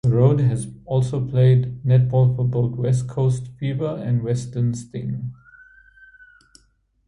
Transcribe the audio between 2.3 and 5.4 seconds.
for both West Coast Fever and Western Sting.